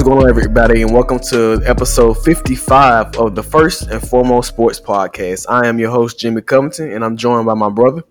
[0.00, 4.80] What's going on, everybody, and welcome to episode 55 of the First and Foremost Sports
[4.80, 5.44] Podcast.
[5.46, 8.04] I am your host, Jimmy Covington, and I'm joined by my brother.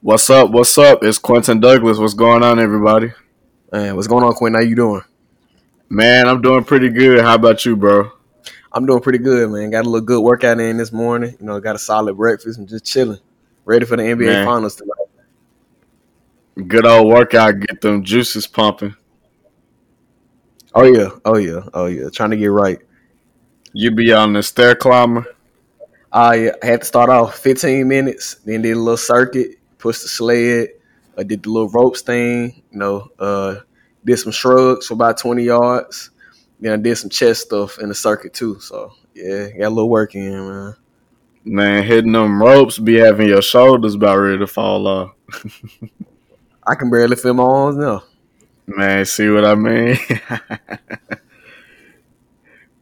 [0.00, 0.50] What's up?
[0.50, 1.04] What's up?
[1.04, 1.98] It's Quentin Douglas.
[1.98, 3.12] What's going on, everybody?
[3.70, 4.60] Man, what's going on, Quentin?
[4.60, 5.02] How you doing?
[5.88, 7.20] Man, I'm doing pretty good.
[7.20, 8.10] How about you, bro?
[8.72, 9.70] I'm doing pretty good, man.
[9.70, 11.36] Got a little good workout in this morning.
[11.38, 13.20] You know, got a solid breakfast and just chilling,
[13.64, 14.44] ready for the NBA man.
[14.44, 16.66] Finals tonight.
[16.66, 18.96] Good old workout, get them juices pumping.
[20.74, 22.08] Oh yeah, oh yeah, oh yeah.
[22.10, 22.78] Trying to get right.
[23.72, 25.26] You be on the stair climber.
[26.12, 30.68] I had to start off 15 minutes, then did a little circuit, pushed the sled,
[31.16, 33.56] I did the little ropes thing, you know, uh,
[34.04, 36.10] did some shrugs for about 20 yards.
[36.60, 38.60] Then I did some chest stuff in the circuit too.
[38.60, 40.74] So yeah, got a little work in, man.
[41.44, 45.12] Man, hitting them ropes be having your shoulders about ready to fall off.
[46.66, 48.04] I can barely feel my arms now.
[48.76, 49.96] Man, see what I mean?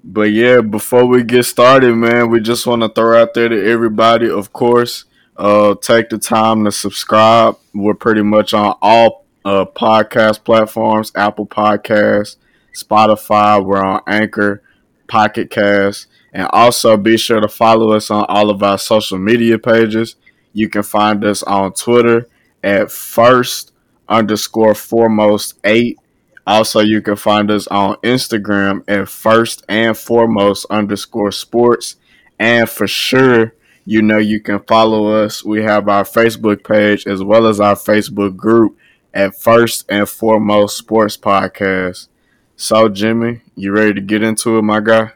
[0.05, 3.71] but yeah, before we get started, man, we just want to throw out there to
[3.71, 7.57] everybody, of course, uh, take the time to subscribe.
[7.75, 12.37] We're pretty much on all uh, podcast platforms Apple Podcasts,
[12.75, 14.63] Spotify, we're on Anchor,
[15.09, 19.59] Pocket Cast, and also be sure to follow us on all of our social media
[19.59, 20.17] pages.
[20.53, 22.29] You can find us on Twitter
[22.63, 23.73] at first
[24.11, 25.99] underscore foremost eight.
[26.47, 31.97] Also, you can find us on Instagram at first and foremost underscore sports.
[32.39, 35.45] And for sure, you know you can follow us.
[35.45, 38.77] We have our Facebook page as well as our Facebook group
[39.15, 42.09] at first and foremost sports podcast.
[42.57, 45.13] So, Jimmy, you ready to get into it, my guy?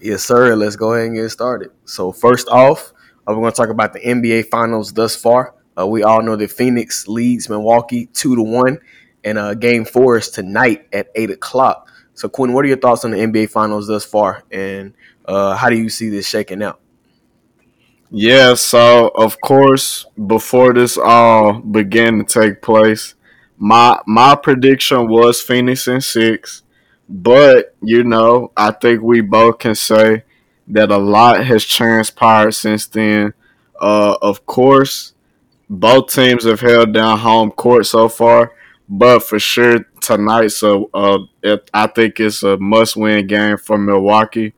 [0.00, 0.54] Yes, sir.
[0.54, 1.70] Let's go ahead and get started.
[1.84, 2.92] So, first off,
[3.26, 5.54] we're going to talk about the NBA Finals thus far.
[5.78, 8.78] Uh, we all know that Phoenix leads Milwaukee two to one,
[9.24, 11.90] and uh, Game Four is tonight at eight o'clock.
[12.14, 15.68] So, Quinn, what are your thoughts on the NBA Finals thus far, and uh, how
[15.68, 16.80] do you see this shaking out?
[18.10, 23.14] Yeah, so of course, before this all began to take place,
[23.58, 26.62] my my prediction was Phoenix in six,
[27.08, 30.22] but you know, I think we both can say
[30.68, 33.34] that a lot has transpired since then.
[33.80, 35.13] Uh, of course,
[35.68, 38.52] both teams have held down home court so far,
[38.88, 44.52] but for sure tonight, so uh, it, I think it's a must-win game for Milwaukee.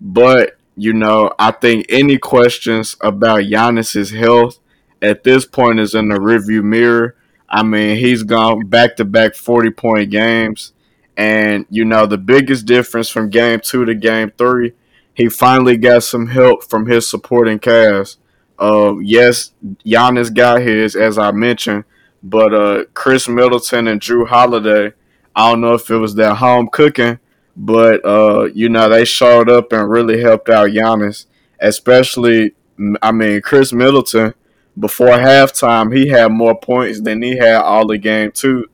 [0.00, 4.58] But you know, I think any questions about Giannis's health
[5.02, 7.16] at this point is in the rearview mirror.
[7.48, 10.72] I mean, he's gone back-to-back forty-point games,
[11.16, 14.72] and you know the biggest difference from game two to game three,
[15.12, 18.18] he finally got some help from his supporting cast.
[18.58, 19.52] Uh, yes,
[19.84, 21.84] Giannis got his, as I mentioned,
[22.22, 24.92] but uh, Khris Middleton and Jrue Holiday,
[25.34, 27.18] I don't know if it was their home cooking,
[27.56, 31.26] but uh, you know they showed up and really helped out Giannis,
[31.60, 32.54] especially.
[33.02, 34.34] I mean, Khris Middleton
[34.78, 38.66] before halftime he had more points than he had all the game too,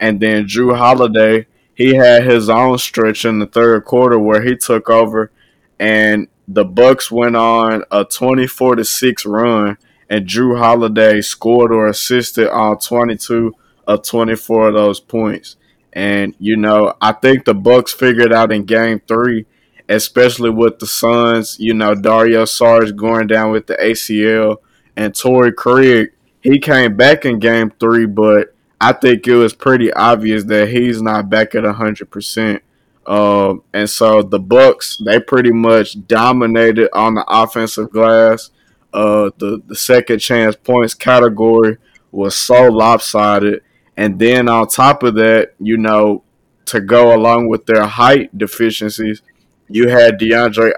[0.00, 4.56] and then Jrue Holiday he had his own stretch in the third quarter where he
[4.56, 5.30] took over
[5.78, 9.78] and the Bucks went on a 24 to 6 run
[10.10, 13.54] and Jrue Holiday scored or assisted on 22
[13.86, 15.56] of 24 of those points.
[15.92, 19.46] And you know, I think the Bucks figured out in game 3
[19.88, 24.56] especially with the Suns, you know, Dario Saric going down with the ACL
[24.96, 29.92] and Torrey Craig, he came back in game 3, but I think it was pretty
[29.92, 32.60] obvious that he's not back at 100%.
[33.06, 38.50] Um, and so the Bucks they pretty much dominated on the offensive glass.
[38.92, 41.78] Uh, the the second chance points category
[42.12, 43.62] was so lopsided,
[43.96, 46.22] and then on top of that, you know,
[46.66, 49.20] to go along with their height deficiencies,
[49.68, 50.72] you had DeAndre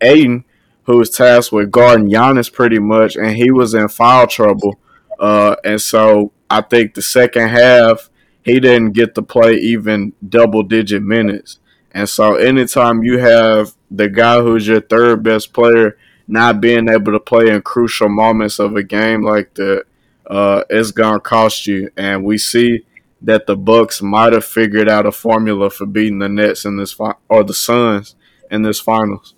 [0.00, 0.44] Ayton,
[0.84, 4.80] who was tasked with guarding Giannis pretty much, and he was in foul trouble.
[5.18, 8.10] Uh, and so I think the second half
[8.42, 11.58] he didn't get to play even double digit minutes.
[11.92, 15.96] And so anytime you have the guy who's your third best player
[16.28, 19.84] not being able to play in crucial moments of a game like that,
[20.26, 21.90] uh, it's gonna cost you.
[21.96, 22.84] And we see
[23.22, 26.92] that the Bucks might have figured out a formula for beating the Nets in this
[26.92, 28.14] fi- or the Suns
[28.50, 29.34] in this finals.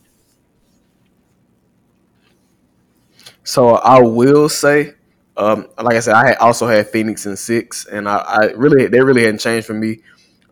[3.45, 4.95] So I will say,
[5.37, 9.01] um, like I said, I also had Phoenix in six, and I, I really they
[9.01, 10.01] really hadn't changed for me.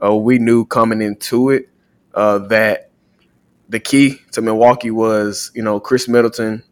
[0.03, 1.70] Uh, we knew coming into it
[2.15, 2.91] uh, that
[3.69, 6.63] the key to Milwaukee was, you know, Khris Middleton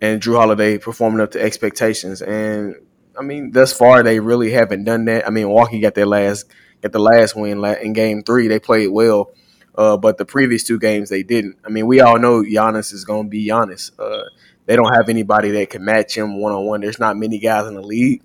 [0.00, 2.22] and Jrue Holiday performing up to expectations.
[2.22, 2.76] And
[3.18, 5.26] I mean, thus far they really haven't done that.
[5.26, 6.46] I mean, Milwaukee got their last
[6.82, 8.48] got the last win in Game Three.
[8.48, 9.30] They played well,
[9.74, 11.56] uh, but the previous two games they didn't.
[11.64, 13.90] I mean, we all know Giannis is going to be Giannis.
[13.98, 14.24] Uh,
[14.66, 16.80] they don't have anybody that can match him one on one.
[16.80, 18.22] There's not many guys in the league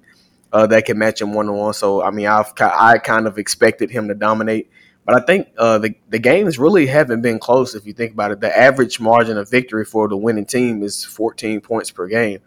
[0.52, 1.74] uh, that can match him one on one.
[1.74, 4.70] So I mean, I've I kind of expected him to dominate.
[5.06, 7.74] But I think uh, the the games really haven't been close.
[7.74, 11.04] If you think about it, the average margin of victory for the winning team is
[11.04, 12.40] 14 points per game.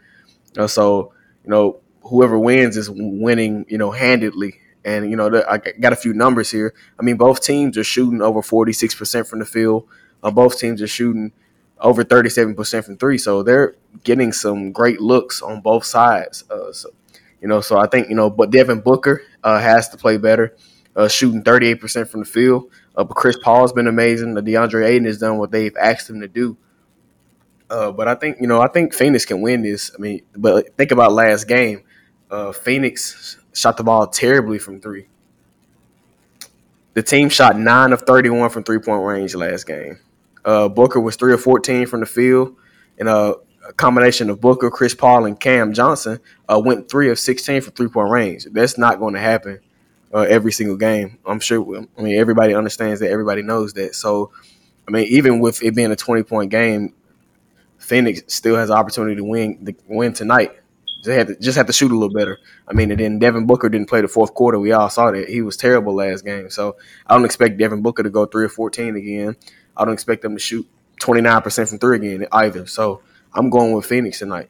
[0.56, 1.12] Uh, so
[1.44, 4.60] you know, whoever wins is winning, you know, handedly.
[4.84, 6.74] And you know, the, I got a few numbers here.
[6.98, 9.88] I mean, both teams are shooting over 46 percent from the field.
[10.22, 11.32] Uh, both teams are shooting
[11.80, 13.18] over 37 percent from three.
[13.18, 13.74] So they're
[14.04, 16.44] getting some great looks on both sides.
[16.48, 16.90] Uh, so
[17.40, 20.54] you know, so I think you know, but Devin Booker uh, has to play better
[20.96, 22.70] uh, shooting 38% from the field.
[22.96, 24.34] Uh, but Chris Paul's been amazing.
[24.34, 26.56] The DeAndre Ayton has done what they've asked him to do.
[27.70, 29.90] Uh, but I think you know I think Phoenix can win this.
[29.96, 31.82] I mean, but think about last game.
[32.30, 35.08] Uh, Phoenix shot the ball terribly from three.
[36.92, 39.98] The team shot nine of thirty-one from three-point range last game.
[40.44, 42.54] Uh, Booker was three of fourteen from the field,
[42.98, 43.36] and uh,
[43.66, 47.72] a combination of Booker, Chris Paul, and Cam Johnson uh, went three of sixteen from
[47.72, 48.46] three-point range.
[48.52, 49.58] That's not going to happen
[50.14, 51.18] uh, every single game.
[51.26, 51.86] I'm sure.
[51.98, 53.10] I mean, everybody understands that.
[53.10, 53.94] Everybody knows that.
[53.96, 54.30] So,
[54.86, 56.94] I mean, even with it being a 20 point game,
[57.78, 60.52] Phoenix still has opportunity to win the win tonight.
[61.04, 62.38] They had to, just have to shoot a little better.
[62.66, 64.58] I mean, and then Devin Booker didn't play the fourth quarter.
[64.58, 66.48] We all saw that he was terrible last game.
[66.48, 66.76] So
[67.06, 69.36] I don't expect Devin Booker to go three or 14 again.
[69.76, 70.66] I don't expect them to shoot
[71.00, 72.66] 29 percent from three again either.
[72.66, 73.02] So
[73.34, 74.48] I'm going with Phoenix tonight.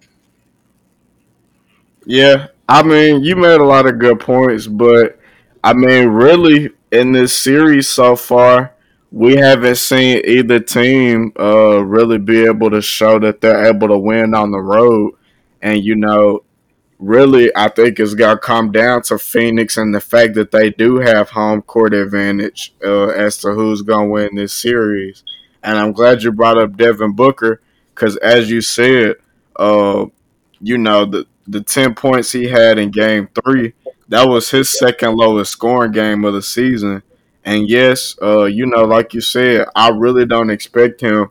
[2.06, 5.19] Yeah, I mean, you made a lot of good points, but
[5.64, 8.75] I mean, really, in this series so far,
[9.11, 13.96] we haven't seen either team uh, really be able to show that they're able to
[13.96, 15.14] win on the road.
[15.62, 16.44] And, you know,
[16.99, 20.69] really, I think it's got to come down to Phoenix and the fact that they
[20.69, 25.25] do have home court advantage uh, as to who's going to win this series.
[25.62, 27.62] And I'm glad you brought up Devin Booker
[27.94, 29.14] because, as you said,
[29.56, 30.05] uh,
[30.60, 33.72] you know, the, the 10 points he had in game three
[34.09, 37.03] that was his second lowest scoring game of the season.
[37.45, 41.31] And yes, uh, you know, like you said, I really don't expect him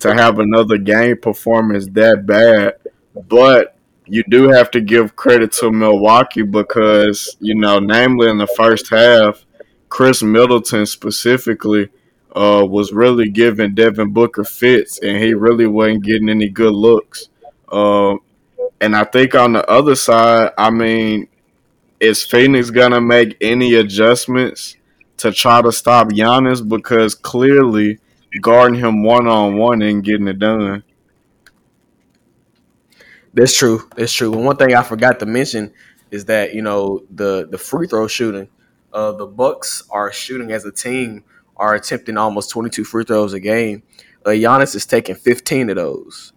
[0.00, 2.74] to have another game performance that bad.
[3.28, 3.76] But
[4.06, 8.90] you do have to give credit to Milwaukee because, you know, namely in the first
[8.90, 9.44] half,
[9.88, 11.88] Khris Middleton specifically
[12.34, 17.28] uh, was really giving Devin Booker fits, and he really wasn't getting any good looks.
[17.70, 18.16] Uh,
[18.80, 21.28] and I think on the other side, I mean,
[22.04, 24.76] is Phoenix gonna make any adjustments
[25.18, 26.66] to try to stop Giannis?
[26.66, 27.98] Because clearly,
[28.40, 30.84] guarding him one on one and getting it done.
[33.32, 33.88] That's true.
[33.96, 34.32] That's true.
[34.32, 35.72] And one thing I forgot to mention
[36.10, 38.48] is that you know the the free throw shooting.
[38.92, 41.24] Uh, the Bucks are shooting as a team
[41.56, 43.82] are attempting almost 22 free throws a game.
[44.24, 46.32] Uh, Giannis is taking 15 of those.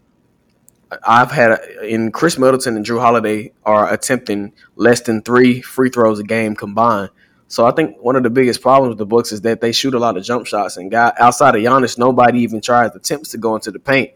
[1.06, 6.20] I've had in Khris Middleton and Jrue Holiday are attempting less than three free throws
[6.20, 7.10] a game combined.
[7.50, 9.94] So I think one of the biggest problems with the Bucks is that they shoot
[9.94, 13.38] a lot of jump shots, and guy outside of Giannis, nobody even tries attempts to
[13.38, 14.12] go into the paint.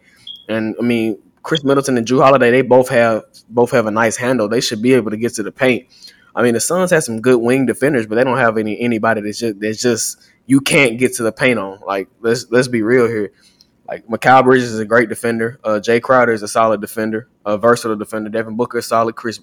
[0.50, 4.18] And I mean, Khris Middleton and Jrue Holiday, they both have both have a nice
[4.18, 4.48] handle.
[4.48, 5.88] They should be able to get to the paint.
[6.36, 9.22] I mean, the Suns have some good wing defenders, but they don't have any anybody
[9.22, 11.80] that's just that's just you can't get to the paint on.
[11.86, 13.32] Like let's let's be real here.
[13.92, 15.60] Like Mikal Bridges is a great defender.
[15.66, 18.30] Uh, Jae Crowder is a solid defender, a versatile defender.
[18.30, 19.16] Devin Booker is solid.
[19.16, 19.42] Chris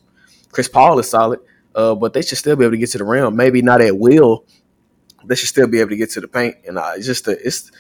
[0.51, 1.41] Chris Paul is solid.
[1.75, 3.37] Uh, but they should still be able to get to the rim.
[3.37, 4.47] Maybe not at will.
[5.27, 6.57] They should still be able to get to the paint.
[6.67, 7.71] And uh, it's just a, it's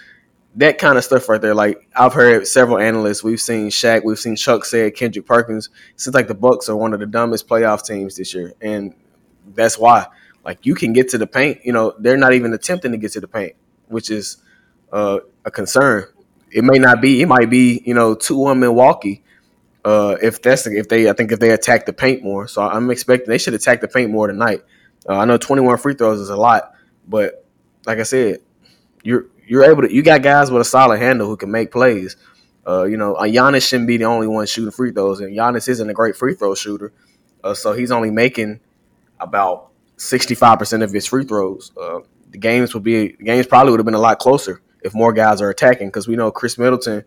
[0.56, 1.54] that kind of stuff right there.
[1.54, 3.24] Like I've heard several analysts.
[3.24, 4.04] We've seen Shaq.
[4.04, 5.70] We've seen Chuck say Kendrick Perkins.
[5.94, 8.94] It seems like the Bucks are one of the dumbest playoff teams this year, and
[9.54, 10.06] that's why.
[10.44, 11.60] Like you can get to the paint.
[11.64, 13.54] You know they're not even attempting to get to the paint,
[13.86, 14.36] which is
[14.92, 16.04] uh, a concern
[16.50, 17.22] it may not be.
[17.22, 19.22] It might be you know two one Milwaukee.
[19.84, 22.90] Uh, if that's if they I think if they attack the paint more, so I'm
[22.90, 24.62] expecting they should attack the paint more tonight.
[25.08, 26.74] Uh, I know 21 free throws is a lot,
[27.06, 27.44] but
[27.86, 28.40] like I said,
[29.02, 32.16] you're you're able to you got guys with a solid handle who can make plays.
[32.66, 35.68] Uh, you know, uh, Giannis shouldn't be the only one shooting free throws, and Giannis
[35.68, 36.92] isn't a great free throw shooter,
[37.42, 38.60] uh, so he's only making
[39.20, 41.72] about 65 percent of his free throws.
[41.80, 42.00] Uh,
[42.30, 45.12] the games would be the games probably would have been a lot closer if more
[45.12, 47.04] guys are attacking because we know Khris Middleton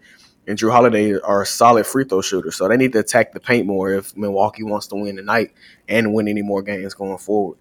[0.47, 2.55] and Jrue Holiday are solid free throw shooters.
[2.55, 5.53] So they need to attack the paint more if Milwaukee wants to win tonight
[5.87, 7.57] and win any more games going forward.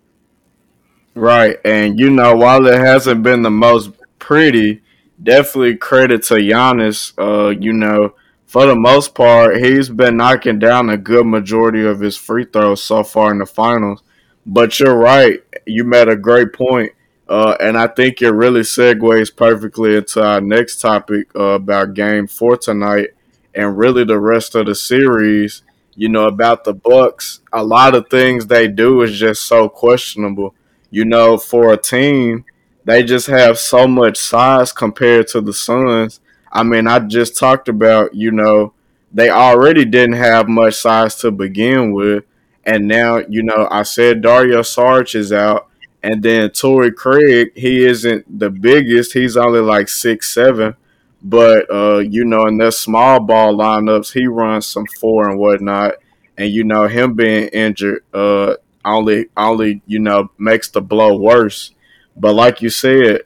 [1.15, 1.59] Right.
[1.65, 4.83] And, you know, while it hasn't been the most pretty,
[5.23, 7.13] definitely credit to Giannis.
[7.19, 8.15] Uh, you know,
[8.47, 12.83] for the most part, he's been knocking down a good majority of his free throws
[12.83, 14.03] so far in the finals.
[14.47, 15.41] But you're right.
[15.67, 16.93] You made a great point
[17.31, 22.27] Uh, and I think it really segues perfectly into our next topic uh, about game
[22.27, 23.11] four tonight
[23.55, 25.63] and really the rest of the series.
[25.95, 30.57] You know, about the Bucks, a lot of things they do is just so questionable.
[30.91, 32.45] You know, for a team,
[32.85, 36.21] they just have so much size compared to the Suns.
[36.51, 38.73] I mean, I just talked about, you know,
[39.13, 42.25] they already didn't have much size to begin with.
[42.65, 45.70] And now, you know, I said Dario Saric is out.
[46.03, 49.13] And then Torrey Craig, he isn't the biggest.
[49.13, 50.77] He's only like six seven.
[51.23, 55.95] But uh, you know, in their small ball lineups, he runs some four and whatnot.
[56.39, 58.55] And you know, him being injured uh
[58.85, 61.73] only only, you know, makes the blow worse.
[62.17, 63.23] But like you said,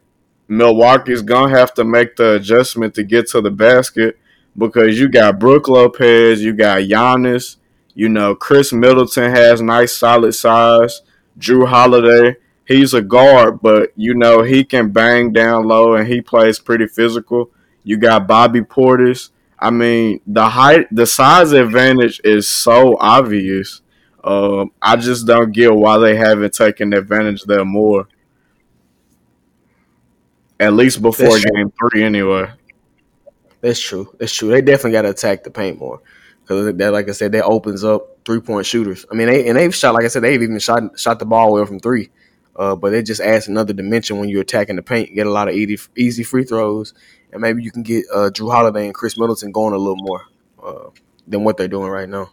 [0.48, 4.18] Milwaukee's gonna have to make the adjustment to get to the basket
[4.58, 7.56] because you got Brook Lopez, you got Giannis,
[7.94, 11.02] you know, Khris Middleton has nice solid size.
[11.38, 16.20] Jrue Holiday, he's a guard, but you know, he can bang down low and he
[16.20, 17.50] plays pretty physical.
[17.82, 19.30] You got Bobby Portis.
[19.58, 23.82] I mean, the height, the size advantage is so obvious.
[24.22, 28.08] Um, I just don't get why they haven't taken advantage there more.
[30.58, 32.50] At least before game three, anyway.
[33.60, 34.14] That's true.
[34.18, 34.48] That's true.
[34.50, 36.00] They definitely got to attack the paint more
[36.42, 39.04] because that, like I said, that opens up three point shooters.
[39.10, 41.52] I mean, they and they've shot, like I said, they've even shot shot the ball
[41.52, 42.10] well from three.
[42.56, 45.14] Uh, but it just adds another dimension when you're attacking the paint.
[45.14, 46.94] Get a lot of easy, easy free throws,
[47.32, 50.22] and maybe you can get uh, Jrue Holiday and Khris Middleton going a little more
[50.62, 50.90] uh,
[51.26, 52.30] than what they're doing right now.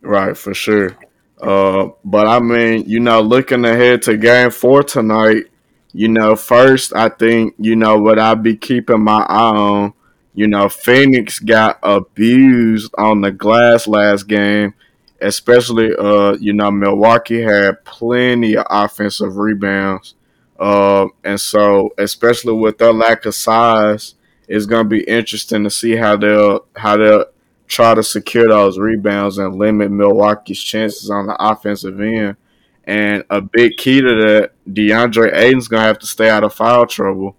[0.00, 0.96] Right, for sure.
[1.40, 5.44] Uh, but I mean, you know, looking ahead to Game Four tonight,
[5.92, 9.94] you know, first I think you know what I'll be keeping my eye on.
[10.34, 14.74] You know, Phoenix got abused on the glass last game,
[15.20, 20.14] especially uh, you know, Milwaukee had plenty of offensive rebounds.
[20.58, 24.14] Uh, and so especially with their lack of size,
[24.46, 27.26] it's gonna be interesting to see how they'll how they'll
[27.66, 32.36] try to secure those rebounds and limit Milwaukee's chances on the offensive end.
[32.84, 36.86] And a big key to that, DeAndre Ayton's gonna have to stay out of foul
[36.86, 37.36] trouble.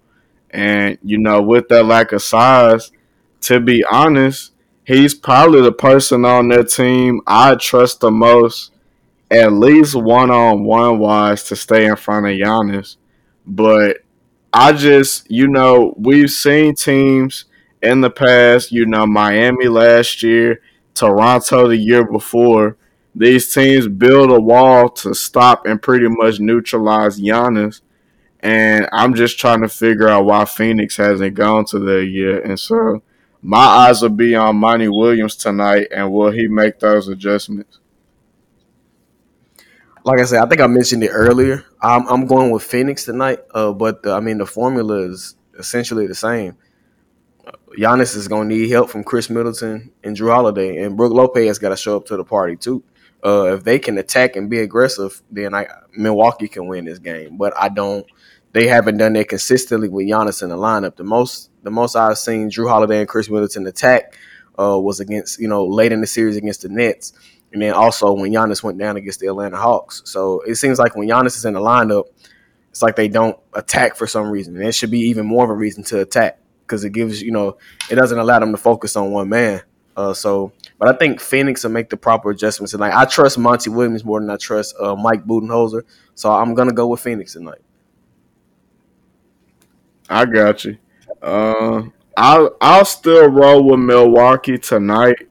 [0.50, 2.90] And you know, with that lack of size,
[3.42, 4.51] to be honest,
[4.84, 8.72] he's probably the person on that team I trust the most,
[9.30, 12.96] at least one on one wise, to stay in front of Giannis.
[13.46, 13.98] But
[14.52, 17.46] I just, you know, we've seen teams
[17.82, 20.60] in the past, you know, Miami last year,
[20.94, 22.76] Toronto the year before,
[23.14, 27.80] these teams build a wall to stop and pretty much neutralize Giannis.
[28.40, 32.44] And I'm just trying to figure out why Phoenix hasn't gone to there yet.
[32.44, 33.02] And so
[33.42, 37.80] my eyes will be on Monty Williams tonight, and will he make those adjustments?
[40.04, 41.64] Like I said, I think I mentioned it earlier.
[41.80, 46.06] I'm, I'm going with Phoenix tonight, uh, but the, I mean the formula is essentially
[46.06, 46.56] the same.
[47.76, 51.58] Giannis is going to need help from Khris Middleton and Jrue Holiday, and Brook Lopez
[51.58, 52.82] got to show up to the party too.
[53.24, 57.36] Uh, if they can attack and be aggressive, then I, Milwaukee can win this game.
[57.36, 58.04] But I don't.
[58.52, 60.96] They haven't done that consistently with Giannis in the lineup.
[60.96, 64.16] The most, the most I've seen Jrue Holiday and Khris Middleton attack
[64.58, 67.12] uh, was against, you know, late in the series against the Nets,
[67.52, 70.02] and then also when Giannis went down against the Atlanta Hawks.
[70.04, 72.04] So it seems like when Giannis is in the lineup,
[72.70, 74.56] it's like they don't attack for some reason.
[74.56, 77.30] And it should be even more of a reason to attack because it gives, you
[77.30, 77.58] know,
[77.90, 79.62] it doesn't allow them to focus on one man.
[79.94, 82.72] Uh, so, but I think Phoenix will make the proper adjustments.
[82.72, 85.82] And like, I trust Monty Williams more than I trust uh, Mike Budenholzer.
[86.14, 87.60] So I'm gonna go with Phoenix tonight.
[90.08, 90.78] I got you.
[91.20, 91.84] Uh,
[92.16, 95.28] I'll I'll still roll with Milwaukee tonight,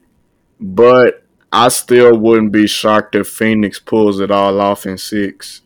[0.60, 5.60] but I still wouldn't be shocked if Phoenix pulls it all off in six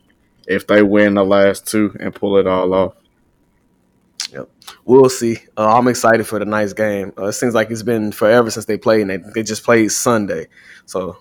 [0.46, 2.94] if they win the last two and pull it all off.
[4.32, 4.48] Yep.
[4.84, 5.38] We'll see.
[5.56, 7.12] Uh, I'm excited for the nice game.
[7.18, 9.92] Uh, it seems like it's been forever since they played, and they, they just played
[9.92, 10.48] Sunday.
[10.86, 11.16] So,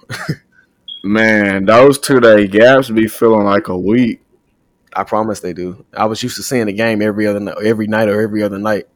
[1.04, 4.22] man, those two day gaps be feeling like a week.
[4.96, 5.86] I promise they do.
[5.94, 8.88] I was used to seeing the game every other every night or every other night.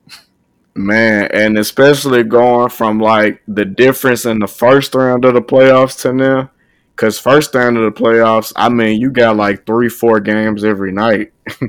[0.75, 5.99] Man, and especially going from like the difference in the first round of the playoffs
[6.03, 6.51] to now,
[6.95, 10.93] because first round of the playoffs, I mean, you got like three, four games every
[10.93, 11.33] night.
[11.61, 11.67] yeah,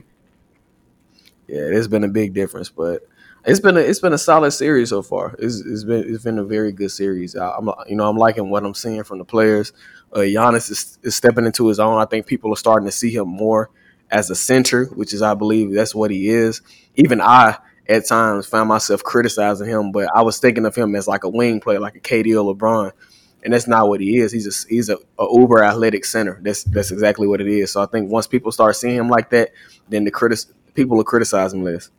[1.48, 3.02] it's been a big difference, but
[3.44, 5.34] it's been a, it's been a solid series so far.
[5.38, 7.34] It's, it's been it's been a very good series.
[7.34, 9.72] I, am you know I'm liking what I'm seeing from the players.
[10.12, 12.00] Uh, Giannis is, is stepping into his own.
[12.00, 13.70] I think people are starting to see him more
[14.10, 16.62] as a center, which is I believe that's what he is.
[16.96, 17.56] Even I
[17.88, 21.28] at times found myself criticizing him, but I was thinking of him as like a
[21.28, 22.92] wing player, like a KD or LeBron.
[23.42, 24.32] and that's not what he is.
[24.32, 26.38] He's a, he's a, a, uber athletic center.
[26.42, 27.72] That's that's exactly what it is.
[27.72, 29.50] So I think once people start seeing him like that,
[29.88, 30.40] then the critic
[30.74, 31.90] people will criticize him less.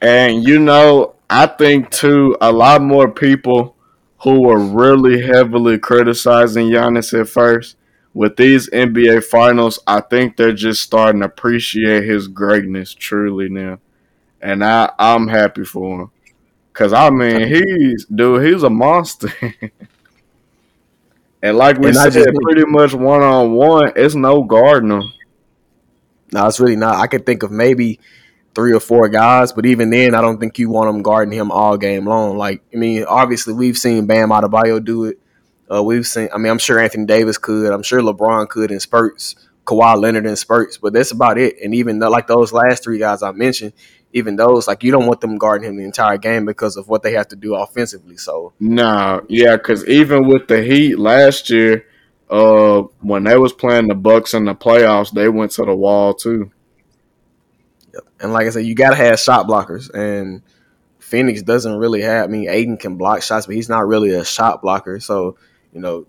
[0.00, 3.76] And you know, I think too, a lot more people
[4.22, 7.76] who were really heavily criticizing Giannis at first
[8.16, 13.78] with these NBA finals, I think they're just starting to appreciate his greatness truly now.
[14.40, 16.10] And I, I'm happy for him.
[16.72, 19.30] Cause I mean he's dude, he's a monster.
[21.42, 25.12] and like we and said, pretty much one on one, it's no guarding him.
[26.32, 26.96] No, it's really not.
[26.96, 28.00] I could think of maybe
[28.54, 31.50] three or four guys, but even then, I don't think you want them guarding him
[31.50, 32.38] all game long.
[32.38, 35.18] Like, I mean, obviously, we've seen Bam Adebayo do it.
[35.72, 36.28] Uh, we've seen.
[36.32, 37.72] I mean, I'm sure Anthony Davis could.
[37.72, 39.34] I'm sure LeBron could in spurts.
[39.64, 41.56] Kawhi Leonard in spurts, but that's about it.
[41.62, 43.72] And even though, like those last three guys I mentioned,
[44.12, 47.02] even those like you don't want them guarding him the entire game because of what
[47.02, 48.16] they have to do offensively.
[48.16, 51.84] So no, yeah, because even with the Heat last year,
[52.30, 56.14] uh, when they was playing the Bucks in the playoffs, they went to the wall
[56.14, 56.50] too.
[57.92, 58.04] Yep.
[58.20, 60.42] And like I said, you got to have shot blockers, and
[61.00, 62.24] Phoenix doesn't really have.
[62.24, 65.00] I mean, Ayton can block shots, but he's not really a shot blocker.
[65.00, 65.36] So
[65.76, 66.06] you know,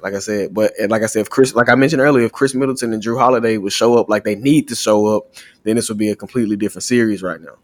[0.00, 2.54] like I said, but like I said, if Chris, like I mentioned earlier, if Khris
[2.54, 5.24] Middleton and Jrue Holiday would show up like they need to show up,
[5.64, 7.56] then this would be a completely different series right now.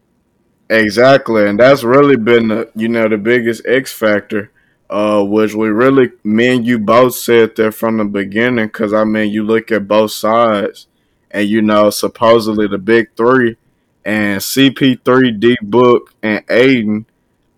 [0.69, 4.51] Exactly, and that's really been the you know the biggest X factor
[4.89, 8.67] uh, which we really, me and you both said that from the beginning.
[8.67, 10.87] Because I mean, you look at both sides,
[11.31, 13.57] and you know, supposedly the big three,
[14.05, 17.05] and CP3, D Book, and Ayton.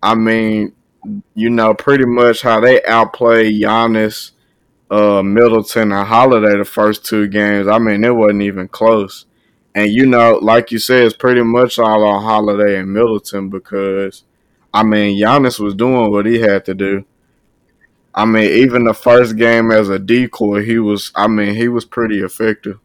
[0.02, 0.72] I mean,
[1.34, 4.32] you know, pretty much how they outplay Giannis,
[4.90, 7.68] uh, Middleton, and Holiday the first two games.
[7.68, 9.26] I mean, it wasn't even close.
[9.74, 14.24] And you know, like you said, it's pretty much all on Holiday and Middleton because,
[14.74, 17.04] I mean, Giannis was doing what he had to do.
[18.14, 21.12] I mean, even the first game as a decoy, he was.
[21.14, 22.80] I mean, he was pretty effective.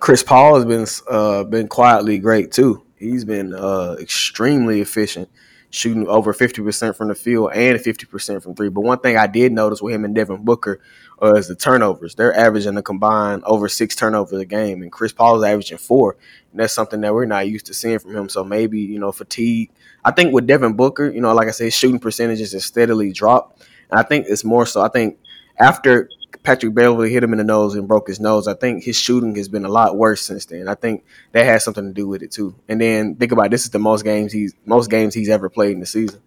[0.00, 2.82] Chris Paul has been uh, been quietly great too.
[2.96, 5.28] He's been uh, extremely efficient,
[5.70, 8.68] shooting over fifty percent from the field and fifty percent from three.
[8.68, 10.80] But one thing I did notice with him and Devin Booker
[11.20, 12.14] was the turnovers.
[12.14, 16.16] They're averaging a combined over six turnovers a game, and Chris Paul is averaging four.
[16.52, 18.28] And that's something that we're not used to seeing from him.
[18.28, 19.70] So maybe you know fatigue
[20.04, 23.62] I think with Devin Booker, you know, like I said, shooting percentages has steadily dropped.
[23.90, 24.80] And I think it's more so.
[24.80, 25.18] I think
[25.58, 26.08] after
[26.48, 29.34] Patrick Beverley hit him in the nose and broke his nose, I think his shooting
[29.34, 30.66] has been a lot worse since then.
[30.66, 32.54] I think that has something to do with it too.
[32.66, 35.50] And then think about it, this is the most games he's most games he's ever
[35.50, 36.22] played in the season.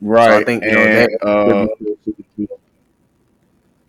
[0.00, 0.28] Right.
[0.28, 2.46] So I think you know and, that, uh,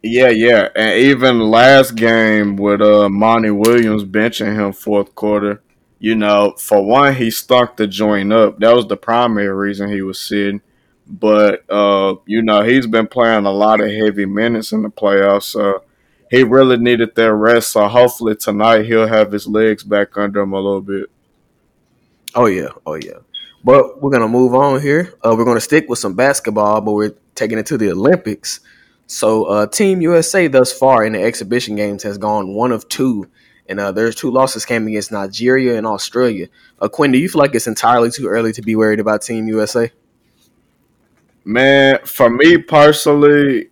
[0.01, 5.61] yeah, yeah, and even last game with uh Monty Williams benching him fourth quarter,
[5.99, 8.57] you know, for one, he stuck the joint up.
[8.57, 10.61] That was the primary reason he was sitting.
[11.09, 15.43] But uh, you know, he's been playing a lot of heavy minutes in the playoffs,
[15.43, 15.83] so
[16.29, 17.71] he really needed that rest.
[17.71, 21.09] So hopefully tonight he'll have his legs back under him a little bit.
[22.35, 23.19] Oh yeah, oh yeah.
[23.63, 25.13] But we're gonna move on here.
[25.23, 28.59] Uh, we're gonna stick with some basketball, but we're taking it to the Olympics.
[29.09, 33.29] So, uh, Team USA thus far in the exhibition games has gone one of two
[33.69, 36.47] and uh, there's two losses came against Nigeria and Australia.
[36.79, 39.47] Uh, Quinn, do you feel like it's entirely too early to be worried about Team
[39.47, 39.91] USA?
[41.47, 43.69] Man, for me personally,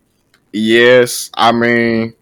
[0.53, 1.29] yes.
[1.33, 2.13] I mean,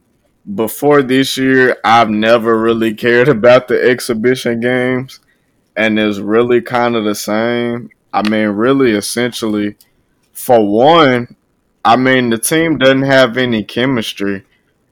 [0.55, 5.19] before this year, I've never really cared about the exhibition games,
[5.75, 7.89] and it's really kind of the same.
[8.11, 9.75] I mean, really, essentially,
[10.31, 11.35] for one,
[11.85, 14.45] I mean, the team doesn't have any chemistry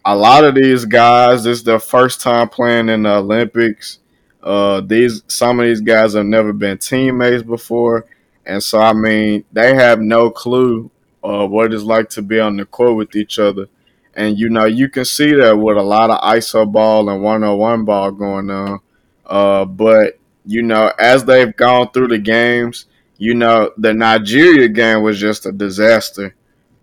[0.06, 4.00] a lot of these guys, this is their first time playing in the Olympics.
[4.42, 8.06] Uh, these some of these guys have never been teammates before,
[8.52, 10.92] and so I mean they have no clue
[11.24, 13.68] uh, what it's like to be on the court with each other.
[14.14, 17.44] And you know you can see that with a lot of iso ball and one
[17.44, 18.80] on one ball going on.
[19.26, 22.86] Uh, but you know as they've gone through the games,
[23.18, 26.36] you know the Nigeria game was just a disaster.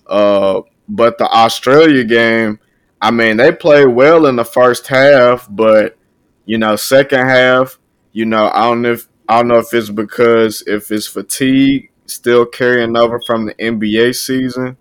[0.07, 2.59] Uh, but the Australia game
[3.01, 5.97] I mean, they played well in the first half, but
[6.47, 7.79] you know, second half,
[8.13, 11.91] you know, I don't know if I don't know if it's because if it's fatigue
[12.07, 14.77] still carrying over from the NBA season,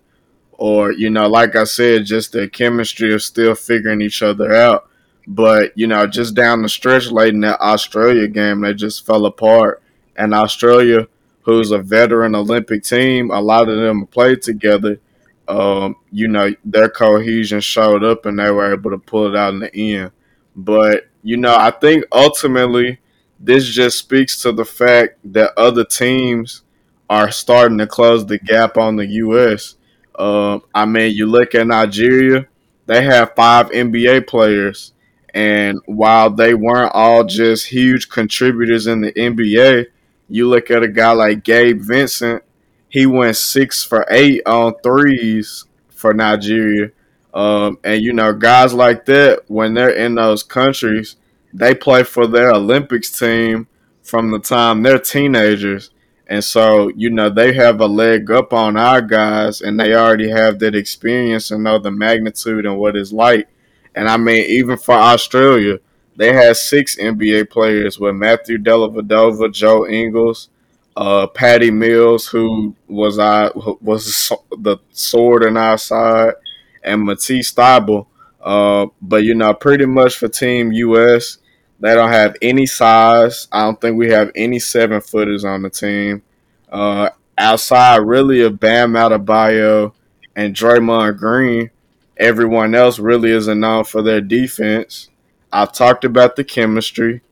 [0.52, 4.88] or you know, like I said, just the chemistry of still figuring each other out.
[5.26, 9.26] But you know, just down the stretch late in that Australia game, they just fell
[9.26, 9.82] apart.
[10.16, 11.06] And Australia,
[11.42, 15.00] who's a veteran Olympic team, a lot of them played together
[15.48, 19.54] um, you know, their cohesion showed up and they were able to pull it out
[19.54, 20.12] in the end.
[20.54, 22.98] But, you know, I think ultimately
[23.40, 26.62] this just speaks to the fact that other teams
[27.08, 29.76] are starting to close the gap on the U.S.
[30.14, 32.46] Uh, I mean, you look at Nigeria,
[32.86, 34.92] they have five NBA players.
[35.34, 39.86] And while they weren't all just huge contributors in the NBA,
[40.28, 42.42] you look at a guy like Gabe Vincent,
[42.88, 46.90] he went six for eight on threes for Nigeria.
[47.32, 51.16] Um, and you know, guys like that, when they're in those countries,
[51.58, 53.66] they play for their Olympics team
[54.02, 55.90] from the time they're teenagers.
[56.26, 60.30] And so, you know, they have a leg up on our guys and they already
[60.30, 63.48] have that experience and know the magnitude and what it's like.
[63.94, 65.78] And I mean, even for Australia,
[66.16, 70.48] they had six NBA players with Matthew Dellavedova, Joe Ingles,
[70.96, 76.34] uh, Patty Mills, who was our was the sword in our side,
[76.82, 78.06] and Matisse Thybulle.
[78.42, 81.38] Uh, but you know, pretty much for Team US,
[81.80, 83.48] they don't have any size.
[83.52, 86.22] I don't think we have any seven footers on the team.
[86.70, 89.92] Uh, outside, really, of Bam Adebayo
[90.34, 91.70] and Draymond Green,
[92.16, 95.08] everyone else really isn't known for their defense.
[95.52, 97.22] I've talked about the chemistry.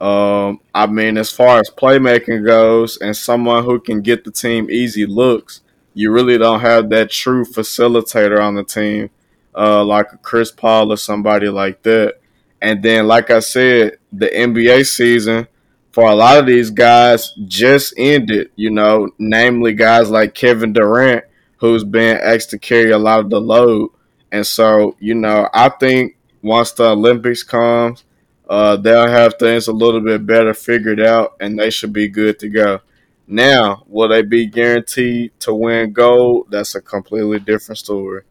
[0.00, 4.70] Um, I mean, as far as playmaking goes, and someone who can get the team
[4.70, 5.62] easy looks,
[5.94, 9.10] you really don't have that true facilitator on the team,
[9.56, 12.18] uh, like Chris Paul or somebody like that.
[12.60, 15.46] And then, like I said, the NBA season
[15.92, 21.24] for a lot of these guys just ended, you know, namely guys like Kevin Durant,
[21.58, 23.90] who's been asked to carry a lot of the load.
[24.32, 28.04] And so, you know, I think once the Olympics comes,
[28.48, 32.38] uh, they'll have things a little bit better figured out and they should be good
[32.40, 32.80] to go.
[33.26, 36.48] Now, will they be guaranteed to win gold?
[36.50, 38.22] That's a completely different story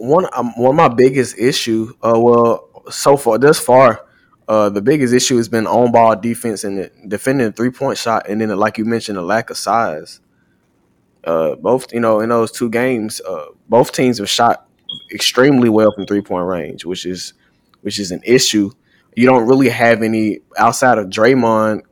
[0.00, 4.06] one um, one of my biggest issue, uh, well, so far thus far,
[4.48, 8.40] uh, the biggest issue has been on ball defense and defending three point shot, and
[8.40, 10.20] then like you mentioned, the lack of size.
[11.22, 14.66] Uh, both you know in those two games, uh, both teams have shot
[15.12, 17.34] extremely well from three point range, which is
[17.82, 18.70] which is an issue.
[19.14, 21.82] You don't really have any outside of Draymond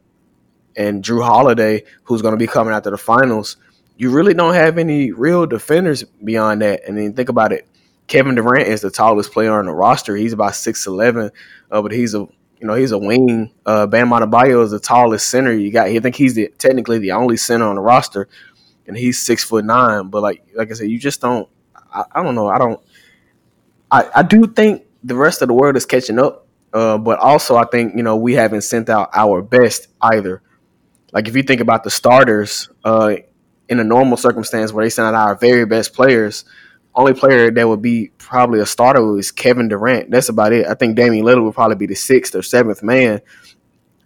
[0.76, 3.58] and Jrue Holiday, who's going to be coming after the finals.
[3.96, 6.82] You really don't have any real defenders beyond that.
[6.86, 7.68] And then think about it
[8.08, 10.16] Kevin Durant is the tallest player on the roster.
[10.16, 11.30] He's about six eleven,
[11.70, 12.20] uh, but he's a
[12.60, 13.52] you know he's a wing.
[13.64, 15.86] Uh, Bam Adebayo is the tallest center you got.
[15.88, 18.28] I think he's the, technically the only center on the roster,
[18.86, 20.08] and he's six foot nine.
[20.08, 21.48] But like like I said, you just don't.
[21.92, 22.48] I, I don't know.
[22.48, 22.80] I don't.
[23.90, 27.56] I, I do think the rest of the world is catching up, uh, but also
[27.56, 30.42] I think you know we haven't sent out our best either.
[31.12, 33.16] Like if you think about the starters, uh,
[33.68, 36.44] in a normal circumstance where they send out our very best players,
[36.98, 40.10] only player that would be probably a starter is Kevin Durant.
[40.10, 40.66] That's about it.
[40.66, 43.20] I think Damian Lillard would probably be the sixth or seventh man.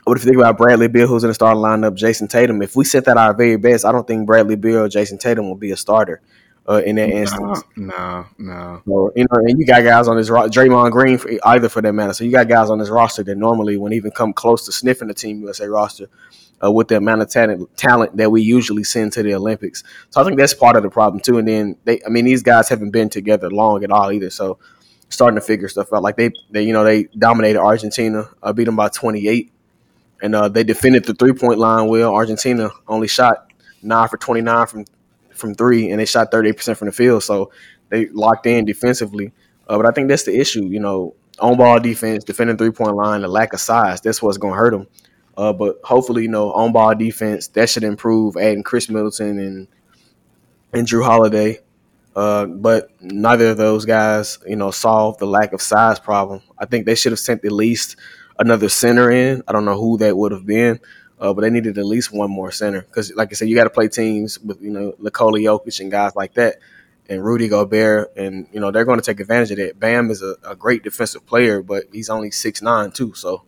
[0.05, 2.77] But if you think about Bradley Beal, who's in the starting lineup, Jayson Tatum, if
[2.77, 5.57] we set that our very best, I don't think Bradley Beal or Jayson Tatum will
[5.57, 6.21] be a starter
[6.69, 7.63] uh, in that instance.
[7.77, 8.83] No, no.
[8.85, 11.81] So, you know, and you got guys on this ro- Draymond Green, for, either for
[11.83, 12.13] that matter.
[12.13, 15.09] So you got guys on this roster that normally wouldn't even come close to sniffing
[15.09, 16.09] the Team USA roster
[16.63, 19.83] uh, with the amount of talent, talent that we usually send to the Olympics.
[20.11, 21.39] So I think that's part of the problem too.
[21.39, 24.31] And then they, I mean, these guys haven't been together long at all either.
[24.31, 24.59] So
[25.09, 26.03] starting to figure stuff out.
[26.03, 29.53] Like they, they you know, they dominated Argentina, uh, beat them by 28,
[30.23, 32.15] and uh, they defended the three point line well.
[32.15, 33.49] Argentina only shot
[33.83, 34.85] nine for 29 from
[35.33, 37.23] from three, and they shot 38 percent from the field.
[37.23, 37.51] So
[37.89, 39.33] they locked in defensively.
[39.69, 40.65] Uh, but I think that's the issue.
[40.67, 44.01] You know, on ball defense, defending three point line, the lack of size.
[44.01, 44.87] That's what's going to hurt them.
[45.37, 48.37] Uh, but hopefully, you know, on ball defense that should improve.
[48.37, 49.69] Adding Khris Middleton and
[50.73, 51.61] and Jrue Holiday,
[52.15, 56.43] uh, but neither of those guys, you know, solved the lack of size problem.
[56.59, 57.97] I think they should have sent at least
[58.39, 59.43] another center in.
[59.49, 60.81] I don't know who that would have been,
[61.19, 63.65] uh, but they needed at least one more center because, like I said, you got
[63.65, 66.57] to play teams with you know Nikola Jokic and guys like that,
[67.09, 69.81] and Rudy Gobert, and you know they're going to take advantage of that.
[69.81, 73.45] Bam is a, a great defensive player, but he's only six nine too, so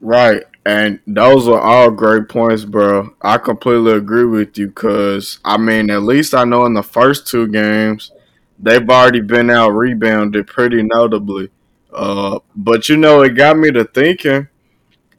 [0.00, 0.44] Right.
[0.66, 3.14] And those are all great points, bro.
[3.22, 7.26] I completely agree with you because, I mean, at least I know in the first
[7.26, 8.12] two games,
[8.58, 11.50] they've already been out rebounded pretty notably.
[11.92, 14.48] Uh, but, you know, it got me to thinking.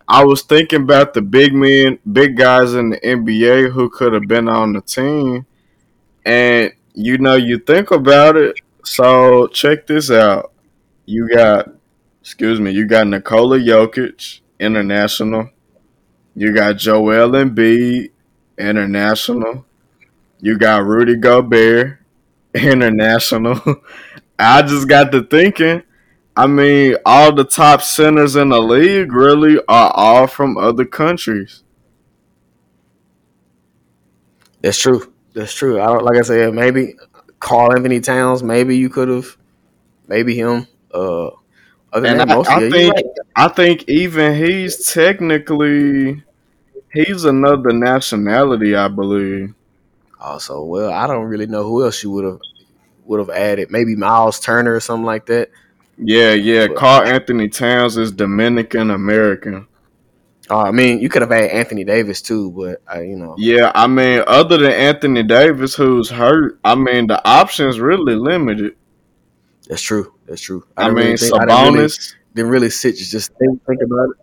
[0.08, 4.28] I was thinking about the big men, big guys in the NBA who could have
[4.28, 5.46] been on the team.
[6.26, 8.56] And, you know, you think about it.
[8.84, 10.54] So, check this out.
[11.06, 11.70] You got,
[12.22, 15.50] excuse me, you got Nikola Jokic international.
[16.36, 18.12] You got Joel Embiid,
[18.58, 19.65] international.
[20.39, 22.00] You got Rudy Gobert,
[22.54, 23.60] international.
[24.39, 25.84] I just got to thinking.
[26.36, 31.63] I mean, all the top centers in the league really are all from other countries.
[34.62, 35.12] That's true.
[35.34, 35.80] That's true.
[35.80, 36.95] I like I said, maybe
[37.39, 39.38] Karl-Anthony Towns, maybe you could have
[40.08, 40.67] maybe him.
[40.93, 41.32] Uh
[41.93, 43.06] other and I, I think right.
[43.36, 46.23] I think even he's technically
[46.93, 49.54] he's another nationality, I believe.
[50.19, 52.39] Also, well, I don't really know who else you would have
[53.06, 53.71] would have added.
[53.71, 55.49] Maybe Miles Turner or something like that.
[55.97, 56.67] Yeah, yeah.
[56.67, 59.67] Karl-Anthony Towns is Dominican American.
[60.49, 63.36] Uh, I mean, you could have had Anthony Davis too, but uh, you know.
[63.38, 68.75] Yeah, I mean, other than Anthony Davis, who's hurt, I mean, the options really limited.
[69.71, 70.13] That's true.
[70.25, 70.65] That's true.
[70.75, 71.89] I, I mean, really think, Sabonis I didn't really,
[72.36, 74.17] didn't really sit just think think about it.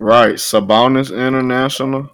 [0.00, 2.10] Right, Sabonis International.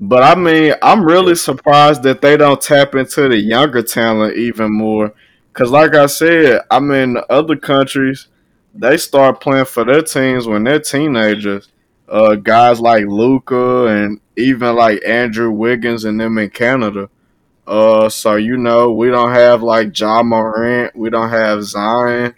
[0.00, 4.76] But I mean, I'm really surprised that they don't tap into the younger talent even
[4.76, 5.14] more.
[5.52, 8.26] Cause like I said, I mean, other countries
[8.74, 11.68] they start playing for their teams when they're teenagers.
[12.08, 17.08] Uh, guys like Luka and even like Andrew Wiggins and them in Canada.
[17.70, 22.34] Uh, so you know we don't have like John Morant, we don't have Zion,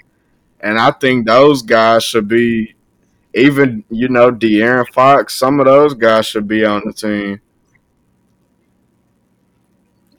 [0.60, 2.74] and I think those guys should be
[3.34, 5.34] even you know De'Aaron Fox.
[5.34, 7.40] Some of those guys should be on the team.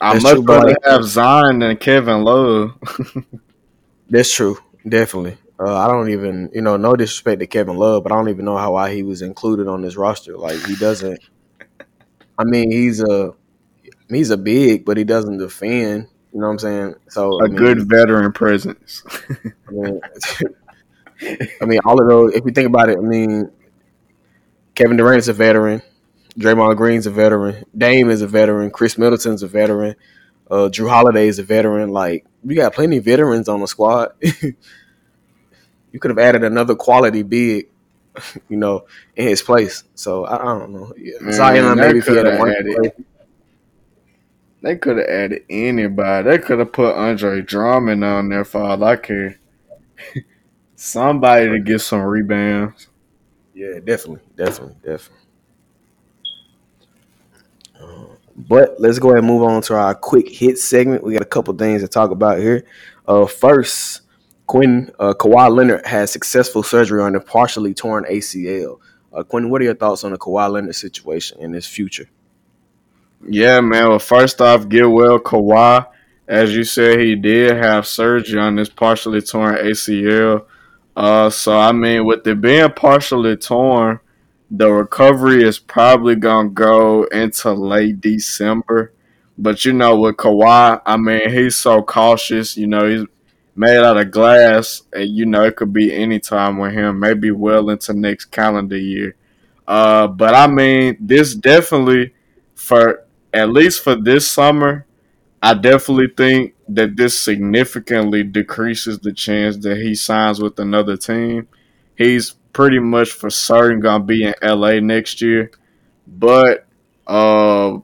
[0.02, 2.73] I much rather have Zion than Kevin Love.
[4.10, 4.58] That's true,
[4.89, 5.38] definitely.
[5.60, 8.45] Uh, I don't even, you know, no disrespect to Kevin Love, but I don't even
[8.45, 10.36] know how why he was included on this roster.
[10.39, 11.19] Like he doesn't.
[12.39, 13.36] I mean, he's a
[14.09, 16.07] he's a big, but he doesn't defend.
[16.33, 16.95] You know what I'm saying?
[17.09, 19.03] So a I mean, good veteran presence.
[19.67, 20.01] I, mean,
[21.61, 22.33] I mean, all of those.
[22.33, 23.51] If you think about it, I mean,
[24.75, 25.81] Kevin Durant's a veteran.
[26.37, 27.63] Draymond Green's a veteran.
[27.77, 28.71] Dame is a veteran.
[28.71, 29.95] Khris Middleton's a veteran.
[30.49, 31.89] Uh, Jrue Holiday is a veteran.
[31.89, 34.13] Like we got plenty of veterans on the squad.
[34.21, 37.69] you could have added another quality big,
[38.49, 38.85] you know,
[39.15, 39.83] in his place.
[39.95, 40.93] So I, I don't know.
[40.97, 41.31] Yeah.
[41.31, 43.05] Zion maybe if he had added,
[44.63, 46.30] They could have added anybody.
[46.30, 49.38] They could have put Andre Drummond on there for all I care.
[50.78, 52.88] Somebody to get some rebounds.
[53.54, 55.17] Yeah, definitely, definitely, definitely.
[57.78, 58.06] Uh,
[58.38, 61.04] but let's go ahead and move on to our quick hit segment.
[61.04, 62.65] We got a couple things to talk about here.
[63.06, 64.02] Uh, first,
[64.47, 68.80] Quinn uh, Kawhi Leonard has successful surgery on a partially torn ACL.
[69.12, 72.10] Uh, Quinn, what are your thoughts on the Kawhi Leonard situation and his future?
[73.27, 73.89] Yeah, man.
[73.89, 75.88] Well, first off, get well, Kawhi.
[76.27, 80.45] As you said, he did have surgery on this partially torn ACL.
[80.95, 83.99] Uh, so I mean, with it being partially torn,
[84.49, 88.93] the recovery is probably gonna go into late December.
[89.38, 92.55] But you know, with Kawhi, I mean, he's so cautious.
[92.55, 93.05] You know, he's
[93.55, 97.31] made out of glass, and you know it could be any time with him, maybe
[97.31, 99.15] well into next calendar year.
[99.67, 102.13] Uh, but I mean, this definitely
[102.55, 103.02] for
[103.34, 104.86] at least for this summer,
[105.41, 111.48] I definitely think that this significantly decreases the chance that he signs with another team.
[111.98, 115.52] He's pretty much for certain gonna be in LA next year,
[116.08, 116.65] but
[117.08, 117.78] uh,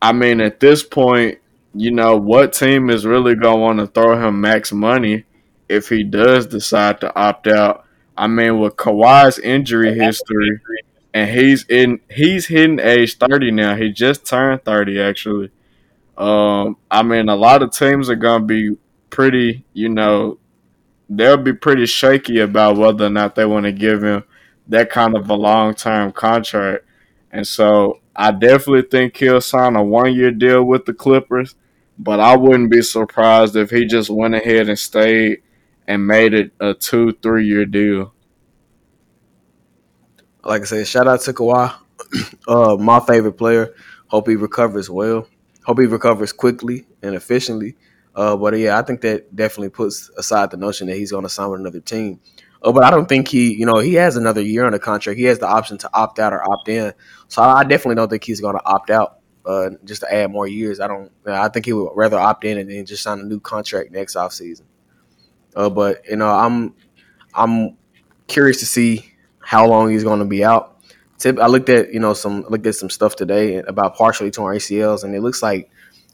[0.00, 1.38] I mean, at this point,
[1.74, 5.24] you know, what team is really going to want to throw him max money
[5.68, 7.84] if he does decide to opt out?
[8.16, 10.60] I mean, with Kawhi's injury history,
[11.16, 13.74] and he's in he's hitting age thirty now.
[13.74, 15.50] He just turned thirty actually.
[16.18, 18.76] Um, I mean, a lot of teams are gonna be
[19.08, 20.38] pretty, you know,
[21.08, 24.24] they'll be pretty shaky about whether or not they want to give him
[24.68, 26.84] that kind of a long term contract.
[27.32, 31.54] And so I definitely think he'll sign a one year deal with the Clippers.
[31.98, 35.40] But I wouldn't be surprised if he just went ahead and stayed
[35.88, 38.12] and made it a two, three year deal.
[40.46, 41.74] Like I said, shout out to Kawhi,
[42.48, 43.74] uh, my favorite player.
[44.06, 45.26] Hope he recovers well.
[45.64, 47.74] Hope he recovers quickly and efficiently.
[48.14, 51.28] Uh, but yeah, I think that definitely puts aside the notion that he's going to
[51.28, 52.20] sign with another team.
[52.62, 55.18] Uh, but I don't think he, you know, he has another year on the contract.
[55.18, 56.94] He has the option to opt out or opt in.
[57.26, 60.46] So I definitely don't think he's going to opt out uh, just to add more
[60.46, 60.78] years.
[60.78, 61.10] I don't.
[61.26, 64.14] I think he would rather opt in and then just sign a new contract next
[64.14, 64.62] offseason.
[65.56, 66.72] Uh, but you know, I'm
[67.34, 67.76] I'm
[68.28, 69.12] curious to see
[69.46, 70.76] how long he's going to be out.
[71.18, 74.56] Tip, I looked at you know some looked at some stuff today about partially torn
[74.56, 75.70] ACLs, and it looks like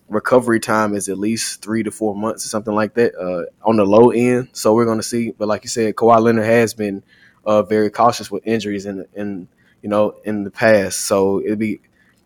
[0.09, 3.77] recovery time is at least three to four months or something like that uh, on
[3.77, 4.51] the low end.
[4.53, 5.31] So we're going to see.
[5.31, 7.03] But like you said, Kawhi Leonard has been
[7.47, 9.49] uh, very cautious with injuries in in
[9.81, 11.01] you know in the past.
[11.01, 11.81] So it'd be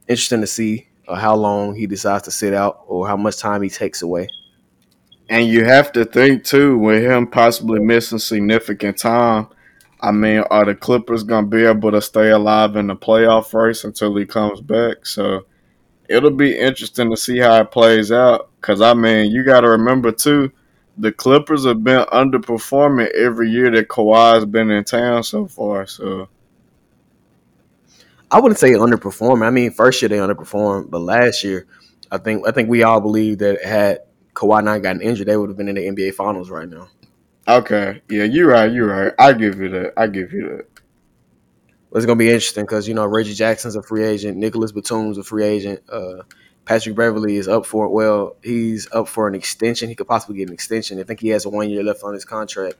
[0.09, 3.63] interesting to see or how long he decides to sit out or how much time
[3.63, 4.29] he takes away.
[5.29, 9.47] And you have to think too, with him possibly missing significant time.
[10.01, 13.85] I mean, are the Clippers gonna be able to stay alive in the playoff race
[13.85, 15.07] until he comes back?
[15.07, 15.47] So
[16.09, 18.51] it'll be interesting to see how it plays out.
[18.61, 20.53] Cause I mean, you got to remember too,
[20.99, 25.87] the Clippers have been underperforming every year that Kawhi's been in town so far.
[25.87, 26.29] So
[28.31, 29.47] I wouldn't say underperforming.
[29.47, 31.67] I mean, first year they underperformed, but last year,
[32.11, 34.01] I think I think we all believe that had
[34.35, 36.89] Kawhi not gotten injured, they would have been in the NBA Finals right now.
[37.49, 38.71] Okay, yeah, you're right.
[38.71, 39.13] You're right.
[39.19, 39.93] I give you that.
[39.97, 40.67] I give you that.
[41.91, 45.19] But it's gonna be interesting because you know Reggie Jackson's a free agent, Nicolas Batum's
[45.19, 46.23] a free agent, uh,
[46.67, 47.91] Patrick Beverley is up for it.
[47.91, 49.89] Well, he's up for an extension.
[49.89, 50.99] He could possibly get an extension.
[50.99, 52.75] I think he has a one year left on his contract.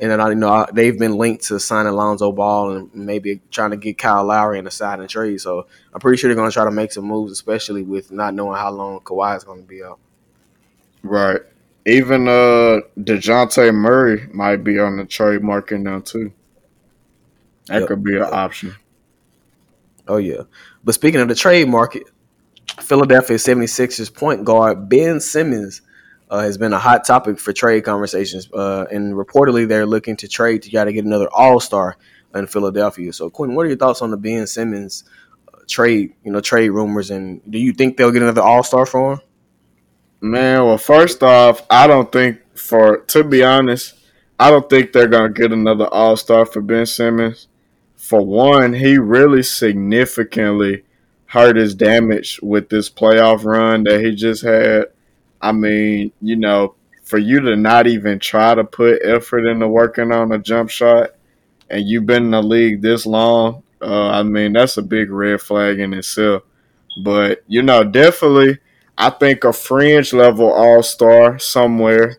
[0.00, 3.72] And then I you know they've been linked to sign Alonzo Ball and maybe trying
[3.72, 5.40] to get Kyle Lowry in the side and trade.
[5.40, 8.34] So I'm pretty sure they're going to try to make some moves, especially with not
[8.34, 9.98] knowing how long Kawhi is going to be out.
[11.02, 11.40] Right.
[11.86, 16.32] Even uh Dejounte Murray might be on the trade market now too.
[17.66, 17.88] That yep.
[17.88, 18.74] could be an option.
[20.08, 20.42] Oh yeah.
[20.84, 22.04] But speaking of the trade market,
[22.80, 25.82] Philadelphia 76ers point guard Ben Simmons
[26.30, 28.50] uh, has been a hot topic for trade conversations.
[28.52, 31.96] Uh, and reportedly, they're looking to trade to try to get another All Star
[32.34, 33.12] in Philadelphia.
[33.12, 35.04] So, Quinn, what are your thoughts on the Ben Simmons
[35.52, 36.14] uh, trade?
[36.24, 39.20] You know, trade rumors, and do you think they'll get another All Star for him?
[40.26, 43.94] Man, well, first off, I don't think for to be honest,
[44.40, 47.46] I don't think they're gonna get another All Star for Ben Simmons.
[47.94, 50.82] For one, he really significantly
[51.26, 54.86] hurt his damage with this playoff run that he just had.
[55.40, 60.10] I mean, you know, for you to not even try to put effort into working
[60.10, 61.10] on a jump shot
[61.70, 65.40] and you've been in the league this long, uh, I mean, that's a big red
[65.40, 66.42] flag in itself.
[67.04, 68.58] But, you know, definitely,
[68.98, 72.18] I think a fringe level all star somewhere.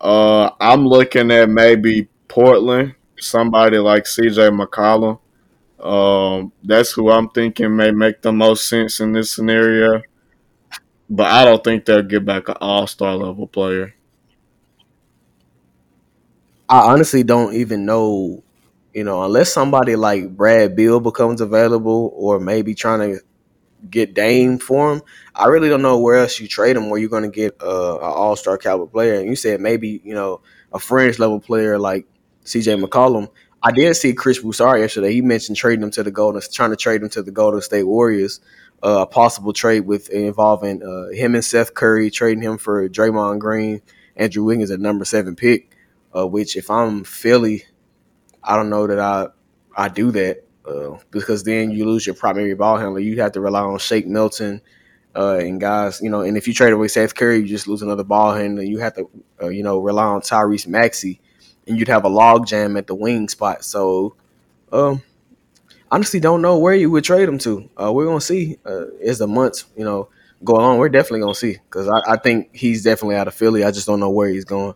[0.00, 5.20] Uh, I'm looking at maybe Portland, somebody like CJ McCollum.
[5.78, 10.02] Um, that's who I'm thinking may make the most sense in this scenario.
[11.08, 13.94] But I don't think they'll get back an all star level player.
[16.68, 18.42] I honestly don't even know,
[18.92, 23.20] you know, unless somebody like Brad Beal becomes available or maybe trying to
[23.90, 25.02] get Dame for him.
[25.34, 27.96] I really don't know where else you trade him where you're going to get a,
[27.96, 29.14] an all star caliber player.
[29.14, 30.40] And you said maybe, you know,
[30.72, 32.06] a fringe level player like
[32.44, 33.28] CJ McCollum.
[33.62, 35.12] I did see Chris Broussard yesterday.
[35.12, 37.84] He mentioned trading him to the Golden, trying to trade him to the Golden State
[37.84, 38.40] Warriors.
[38.82, 43.38] Uh, a possible trade with involving uh, him and Seth Curry, trading him for Draymond
[43.38, 43.80] Green,
[44.16, 45.74] Andrew Wiggins at number seven pick.
[46.14, 47.64] Uh, which, if I'm Philly,
[48.44, 49.28] I don't know that I
[49.76, 53.00] I do that uh, because then you lose your primary ball handler.
[53.00, 54.60] You have to rely on Shake Milton
[55.14, 56.20] uh, and guys, you know.
[56.22, 58.62] And if you trade away Seth Curry, you just lose another ball handler.
[58.62, 59.08] You have to,
[59.42, 61.20] uh, you know, rely on Tyrese Maxey
[61.66, 63.64] and you'd have a log jam at the wing spot.
[63.64, 64.14] So,
[64.72, 65.02] um,
[65.90, 67.68] honestly, don't know where you would trade him to.
[67.80, 70.08] Uh, we're gonna see uh, as the months, you know,
[70.44, 70.78] go along.
[70.78, 73.64] We're definitely gonna see because I, I, think he's definitely out of Philly.
[73.64, 74.74] I just don't know where he's going.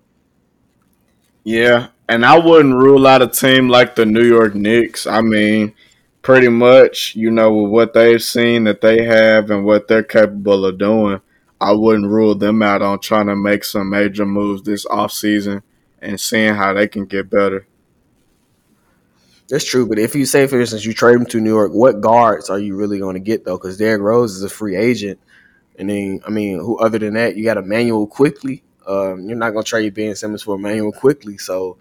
[1.51, 5.05] Yeah, and I wouldn't rule out a team like the New York Knicks.
[5.05, 5.75] I mean,
[6.23, 10.65] pretty much, you know, with what they've seen that they have and what they're capable
[10.65, 11.21] of doing.
[11.61, 15.65] I wouldn't rule them out on trying to make some major moves this offseason
[16.01, 17.67] and seeing how they can get better.
[19.49, 22.01] That's true, but if you say, for instance, you trade him to New York, what
[22.01, 23.59] guards are you really going to get though?
[23.59, 25.19] Because Derrick Rose is a free agent,
[25.77, 28.63] and then I mean, who other than that, you got Immanuel Quickley.
[28.87, 31.39] Um, you're not going to trade Ben Simmons for Immanuel Quickley.
[31.39, 31.79] so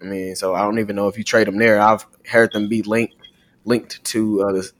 [0.00, 1.80] I mean, so I don't even know if you trade him there.
[1.80, 3.16] I've heard them be linked
[3.64, 4.70] linked to uh, the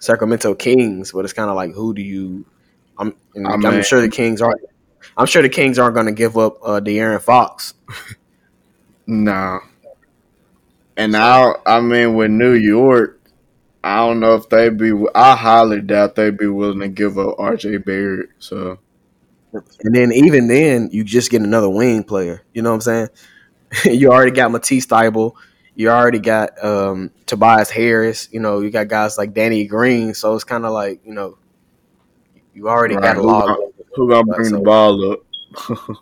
[0.00, 2.44] Sacramento Kings, but it's kind of like who do you?
[2.98, 4.60] I'm, I'm, I'm sure the Kings aren't
[5.16, 7.74] I'm sure the Kings aren't going to give up uh, De'Aaron Fox.
[9.06, 9.60] no.
[10.96, 13.20] And I, I mean, with New York,
[13.82, 14.92] I don't know if they'd be.
[15.14, 17.78] I highly doubt they'd be willing to give up R.J.
[17.78, 18.30] Barrett.
[18.38, 18.78] So,
[19.52, 22.42] and then even then, you just get another wing player.
[22.52, 23.08] You know what I'm saying?
[23.98, 25.32] you already got Matisse Thybulle.
[25.74, 28.28] You already got um, Tobias Harris.
[28.32, 30.12] You know, you got guys like Danny Green.
[30.14, 31.38] So it's kind of like you know,
[32.52, 33.14] you already right.
[33.14, 33.58] got a lot.
[33.94, 35.20] Who gonna bring the ball up?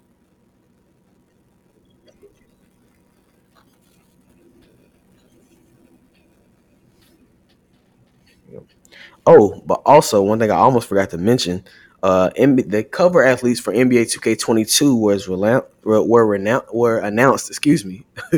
[9.26, 11.64] oh, but also one thing I almost forgot to mention:
[12.06, 17.50] uh, the cover athletes for NBA 2K22 was were renowned, were announced.
[17.50, 18.06] Excuse me.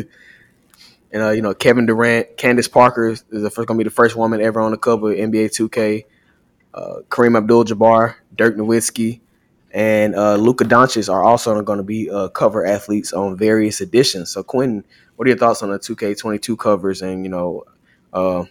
[1.12, 3.94] and uh, you know, Kevin Durant, Candace Parker is the first going to be the
[3.94, 6.04] first woman ever on the cover of NBA 2K.
[6.72, 9.20] Uh, Kareem Abdul-Jabbar, Dirk Nowitzki,
[9.70, 14.30] and uh, Luka Doncic are also going to be uh, cover athletes on various editions.
[14.30, 14.82] So, Quentin,
[15.16, 17.64] what are your thoughts on the 2K22 covers and you know,
[18.14, 18.44] uh,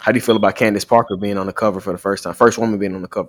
[0.00, 2.32] How do you feel about Candace Parker being on the cover for the first time?
[2.32, 3.28] First woman being on the cover.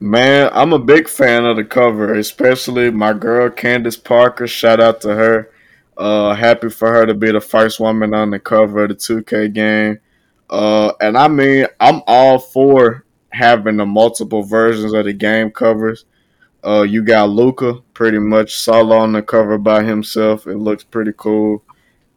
[0.00, 4.46] Man, I'm a big fan of the cover, especially my girl Candace Parker.
[4.46, 5.50] Shout out to her.
[5.96, 9.52] Uh, happy for her to be the first woman on the cover of the 2K
[9.52, 10.00] game.
[10.50, 16.04] Uh, and I mean, I'm all for having the multiple versions of the game covers.
[16.64, 20.46] Uh, you got Luka pretty much solo on the cover by himself.
[20.46, 21.62] It looks pretty cool.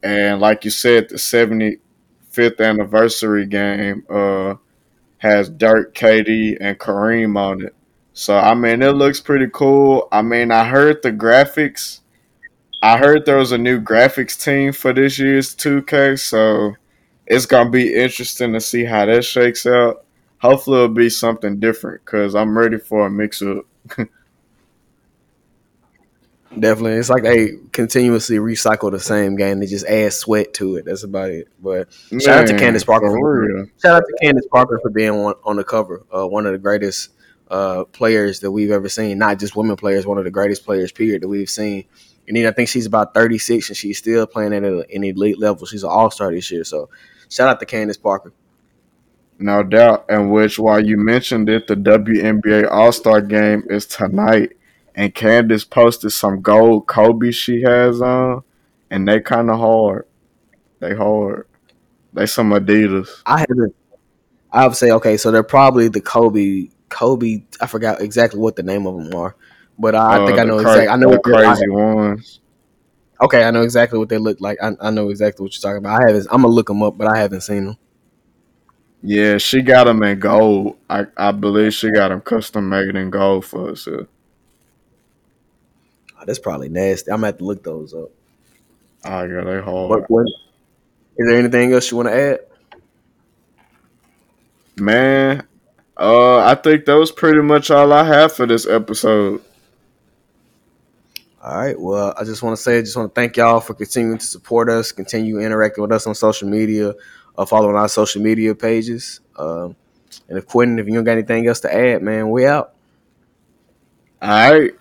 [0.01, 4.55] And like you said, the 75th anniversary game uh,
[5.17, 7.75] has Dirk, KD, and Kareem on it.
[8.13, 10.07] So I mean, it looks pretty cool.
[10.11, 12.01] I mean, I heard the graphics.
[12.81, 16.75] I heard there was a new graphics team for this year's 2K, so
[17.25, 20.05] it's gonna be interesting to see how that shakes out.
[20.39, 23.65] Hopefully, it'll be something different because I'm ready for a mix up.
[26.51, 29.59] Definitely, it's like they continuously recycle the same game.
[29.59, 30.85] They just add sweat to it.
[30.85, 31.49] That's about it.
[31.61, 33.09] But Man, shout out to Candace Parker.
[33.09, 36.03] For, shout out to Candace Parker for being on, on the cover.
[36.11, 37.09] Uh, one of the greatest
[37.49, 39.17] uh, players that we've ever seen.
[39.17, 40.05] Not just women players.
[40.05, 41.85] One of the greatest players, period, that we've seen.
[42.27, 45.65] And I think she's about 36 and she's still playing at an elite level.
[45.65, 46.63] She's an all star this year.
[46.63, 46.89] So
[47.29, 48.33] shout out to Candace Parker.
[49.39, 50.05] No doubt.
[50.09, 54.56] And which, while you mentioned it, the WNBA All Star game is tonight.
[54.97, 58.43] And Candace posted some gold Kobe she has on,
[58.89, 60.07] and they kind of hard.
[60.79, 61.47] They hard.
[62.13, 63.21] They some Adidas.
[63.23, 63.75] I haven't.
[64.51, 66.69] I would say okay, so they're probably the Kobe.
[66.89, 67.43] Kobe.
[67.61, 69.35] I forgot exactly what the name of them are,
[69.77, 70.87] but I, uh, think I know cra- exactly.
[70.87, 72.39] I know the crazy ones.
[73.21, 74.57] Okay, I know exactly what they look like.
[74.63, 76.01] I, I know exactly what you're talking about.
[76.01, 76.27] I haven't.
[76.31, 77.77] I'm gonna look them up, but I haven't seen them.
[79.03, 80.77] Yeah, she got them in gold.
[80.89, 83.87] I, I believe she got them custom made in gold for us.
[86.27, 87.09] That's probably nasty.
[87.09, 88.09] I'm gonna have to look those up.
[89.05, 90.03] Oh yeah, they hard.
[90.09, 92.39] is there anything else you want to add?
[94.75, 95.47] Man,
[95.95, 99.41] uh, I think that was pretty much all I have for this episode.
[101.41, 101.79] All right.
[101.79, 104.25] Well, I just want to say, I just want to thank y'all for continuing to
[104.25, 106.93] support us, continue interacting with us on social media,
[107.37, 109.21] uh, following our social media pages.
[109.37, 109.77] Um,
[110.27, 112.73] and if Quentin, if you don't got anything else to add, man, we out.
[114.21, 114.71] All right.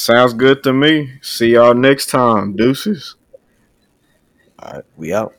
[0.00, 1.18] Sounds good to me.
[1.20, 2.56] See y'all next time.
[2.56, 3.16] Deuces.
[4.58, 4.84] All right.
[4.96, 5.34] We out.